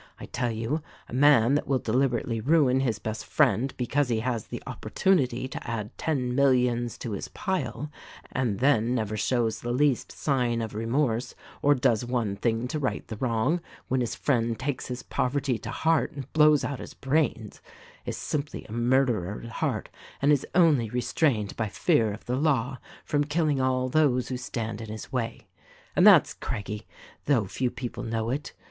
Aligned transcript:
I 0.19 0.25
tell 0.25 0.49
you, 0.49 0.81
a 1.07 1.13
man 1.13 1.53
that 1.53 1.67
will 1.67 1.77
deliberately 1.77 2.41
ruin 2.41 2.79
his 2.79 2.97
best 2.97 3.23
friend 3.23 3.71
because 3.77 4.09
he 4.09 4.21
has 4.21 4.47
the 4.47 4.63
opportunity 4.65 5.47
to 5.47 5.69
add 5.69 5.95
ten 5.95 6.33
millions 6.33 6.97
to 6.97 7.11
his 7.11 7.27
pile, 7.27 7.91
and 8.31 8.57
then 8.59 8.95
never 8.95 9.15
shows 9.15 9.61
the 9.61 9.71
least 9.71 10.11
sign 10.11 10.59
of 10.59 10.73
remorse 10.73 11.35
or 11.61 11.75
does 11.75 12.03
one 12.03 12.35
thing 12.35 12.67
to 12.69 12.79
right 12.79 13.05
the 13.07 13.17
wrong 13.17 13.61
when 13.89 14.01
his 14.01 14.15
friend 14.15 14.57
takes 14.57 14.87
his 14.87 15.03
poverty 15.03 15.59
to 15.59 15.69
heart 15.69 16.11
and 16.13 16.33
blows 16.33 16.63
out 16.63 16.79
his 16.79 16.95
brains, 16.95 17.61
is 18.03 18.17
simply 18.17 18.65
a 18.65 18.71
murderer 18.71 19.41
at 19.45 19.51
heart 19.51 19.87
and 20.19 20.31
is 20.31 20.47
only 20.55 20.89
restrained 20.89 21.55
by 21.55 21.67
fear 21.67 22.11
of 22.11 22.25
the 22.25 22.35
law 22.35 22.79
from 23.05 23.23
killing 23.23 23.61
all 23.61 23.87
those 23.87 24.29
who 24.29 24.37
stand 24.37 24.81
in 24.81 24.89
his 24.89 25.11
way. 25.11 25.41
And 25.95 26.07
that's 26.07 26.33
Craggie— 26.33 26.87
though 27.25 27.45
few 27.45 27.69
people 27.69 28.01
know 28.01 28.31
it. 28.31 28.53